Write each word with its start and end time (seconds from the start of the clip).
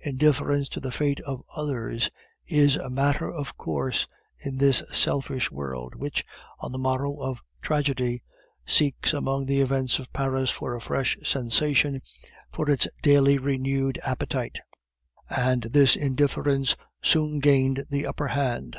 Indifference 0.00 0.68
to 0.68 0.80
the 0.80 0.90
fate 0.90 1.18
of 1.20 1.40
others 1.56 2.10
is 2.46 2.76
a 2.76 2.90
matter 2.90 3.32
of 3.32 3.56
course 3.56 4.06
in 4.38 4.58
this 4.58 4.82
selfish 4.92 5.50
world, 5.50 5.94
which, 5.94 6.26
on 6.60 6.72
the 6.72 6.78
morrow 6.78 7.18
of 7.22 7.40
tragedy, 7.62 8.22
seeks 8.66 9.14
among 9.14 9.46
the 9.46 9.62
events 9.62 9.98
of 9.98 10.12
Paris 10.12 10.50
for 10.50 10.74
a 10.74 10.80
fresh 10.82 11.16
sensation 11.24 12.00
for 12.52 12.68
its 12.68 12.86
daily 13.02 13.38
renewed 13.38 13.98
appetite, 14.04 14.60
and 15.30 15.62
this 15.62 15.96
indifference 15.96 16.76
soon 17.00 17.38
gained 17.38 17.86
the 17.88 18.04
upper 18.06 18.28
hand. 18.28 18.76